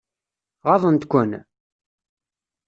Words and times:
Ɣaḍent-ken? 0.67 1.31